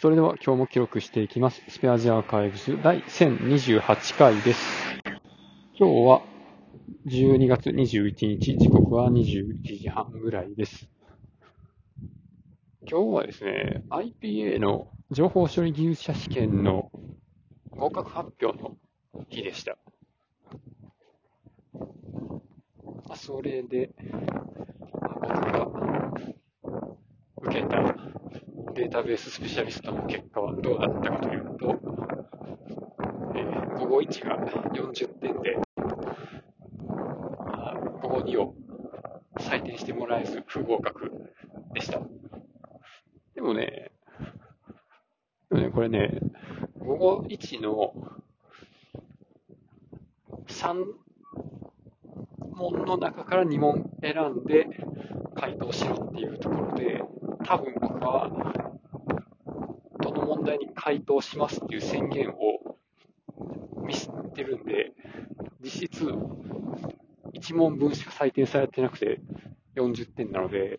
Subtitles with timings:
[0.00, 1.62] それでは今日も記録していきます。
[1.68, 4.60] スペアジアアーカイブス第1028回です。
[5.78, 6.22] 今日は
[7.06, 10.88] 12月21日、時刻は21時半ぐらいです。
[12.90, 16.90] 今日はですね、IPA の情報処理技術者試験の
[17.68, 18.78] 合格発表の
[19.28, 19.76] 日でした。
[23.16, 23.90] それで、
[24.94, 25.68] 僕が
[27.42, 28.09] 受けた
[28.74, 31.80] データベーススペシャリストの結果はどうだったかというと、
[33.34, 34.36] えー午後1が
[34.74, 35.56] 40点で、
[37.38, 38.54] あ午後2を
[39.38, 41.10] 採点してもらえず不合格
[41.72, 42.00] でした。
[43.34, 43.90] でもね、
[45.50, 46.20] でもね、これね、
[46.78, 47.94] 午後1の
[50.46, 50.84] 3
[52.52, 54.68] 問の中から2問選んで
[55.34, 57.02] 回答しろっていうところで、
[57.44, 58.30] 多分僕は、
[60.00, 62.76] どの問題に回答しますっていう宣言を
[63.84, 64.92] ミスってるんで、
[65.62, 66.04] 実質
[67.34, 69.20] 1問分しか採点されてなくて
[69.76, 70.78] 40点なので、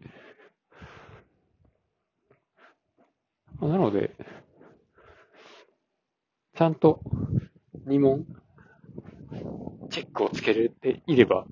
[3.59, 4.15] なので、
[6.55, 7.01] ちゃんと
[7.87, 8.25] 2問
[9.89, 11.45] チェックをつけれていれば、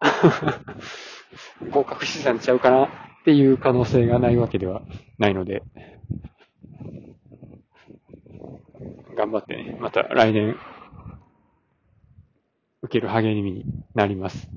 [1.70, 2.88] 合格してたんちゃうかな。
[3.26, 4.82] っていう可能性がないわけでは
[5.18, 5.64] ないので、
[9.16, 10.54] 頑張ってね、また来年、
[12.82, 13.64] 受ける励みに
[13.96, 14.48] なります。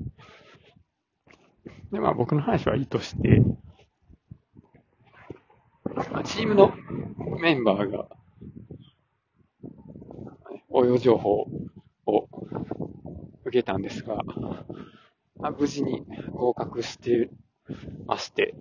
[1.90, 3.42] で、まあ僕の話はいいとして、
[6.12, 6.72] まあチームの
[7.40, 8.06] メンバーが、
[10.68, 11.48] 応用情報
[12.06, 12.28] を
[13.46, 14.22] 受けたんですが、
[15.34, 17.30] まあ、無事に合格して
[18.06, 18.54] まして、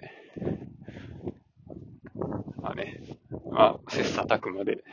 [2.61, 3.01] まあね、
[3.51, 4.83] まあ、切磋琢磨で、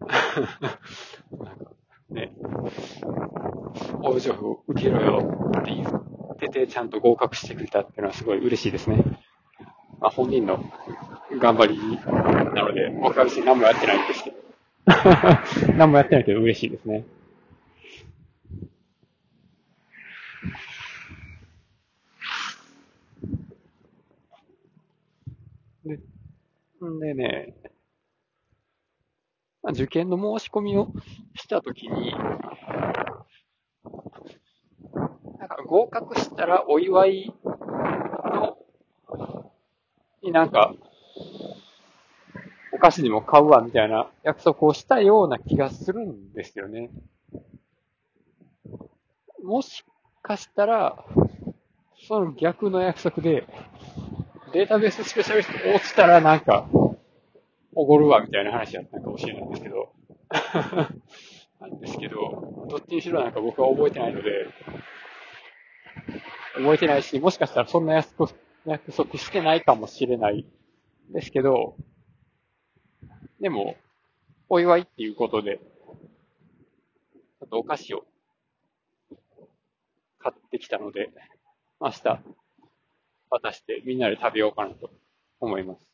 [0.00, 1.70] なんか
[2.10, 2.32] ね、
[4.02, 9.02] 応用情報受けろよって言ってて、ちゃんと合格してくれたっていうのはすごい嬉しいですね。
[10.00, 10.62] まあ、本人の
[11.38, 14.36] 頑張りなので、僕は別に何もやってないんですけど。
[15.76, 17.04] 何もやってないけど嬉しいですね。
[25.84, 26.00] で、
[26.84, 27.54] んでね、
[29.62, 30.88] まあ、受験の申し込みを
[31.34, 32.12] したときに、
[35.38, 38.58] なんか合格したらお祝いの、
[40.22, 40.74] になんか、
[42.72, 46.90] お菓子にも買うわみたいな約束をしたような気がするんですよね。
[49.42, 49.84] もし
[50.22, 51.04] かしたら、
[52.08, 53.46] その逆の約束で、
[54.54, 56.68] データベーススペシャリスト落ちたらなんか、
[57.74, 59.92] おごるわみたいな話だったのかもしれないんですけど、
[61.60, 64.46] なんですけど、どっちにしろなんか僕は覚えてないので、
[66.54, 68.30] 覚えてないし、もしかしたらそんな約束
[68.64, 70.46] 約束してないかもしれない
[71.10, 71.74] ですけど、
[73.40, 73.74] でも、
[74.48, 78.04] お祝いっていうことで、ちょっとお菓子を
[80.20, 81.10] 買ってきたので、
[81.80, 82.20] 明日
[83.34, 84.90] 渡してみんなで食べようかなと
[85.40, 85.88] 思います。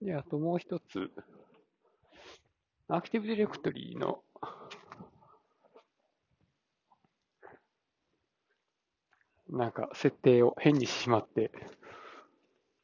[0.00, 1.10] で、あともう一つ、
[2.88, 4.22] アクティブディレクトリーの。
[9.48, 11.50] なんか設定を変にしてしまって、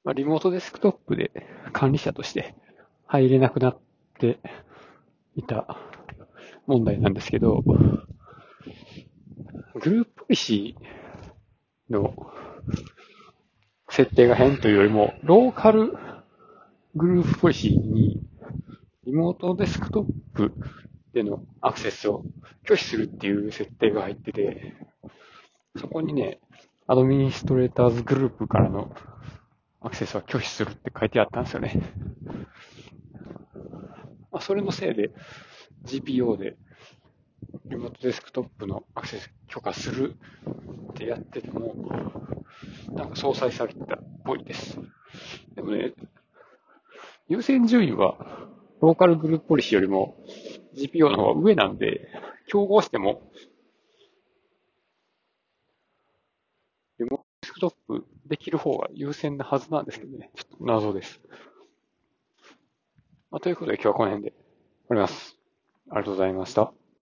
[0.05, 1.31] まあ、リモートデスクトップで
[1.73, 2.55] 管理者として
[3.07, 3.81] 入れなくなっ
[4.19, 4.39] て
[5.35, 5.79] いた
[6.67, 7.65] 問題なんですけど、
[9.75, 12.15] グループポリシーの
[13.91, 15.93] 設定が変というよりも、ローカル
[16.95, 18.21] グループポリシーに
[19.05, 20.53] リモートデスクトップ
[21.15, 22.25] でのアクセスを
[22.67, 24.75] 拒否するっていう設定が入ってて、
[25.77, 26.41] そこにね、
[26.87, 28.95] アドミニストレーターズグループからの
[29.81, 31.81] アクセスは拒否するって書いてあったんですよね。
[34.31, 35.11] まあ、それのせいで
[35.85, 36.57] GPO で
[37.69, 40.17] リモートデスクトップのアクセス許可する
[40.91, 41.75] ってやってても、
[42.93, 44.79] なんか相殺されてたっぽいです。
[45.55, 45.93] でもね、
[47.29, 48.17] 優先順位は
[48.81, 50.17] ローカルグループポリシーよりも
[50.77, 52.09] GPO の方が上なんで、
[52.47, 53.21] 競合しても
[56.99, 60.31] リモートデスクトップできる方が優先なはずなんですけどね。
[60.35, 61.21] ちょっと謎です。
[63.31, 64.39] まあ、ということで今日はこの辺で終
[64.89, 65.37] わります。
[65.91, 66.78] ありがとうございました。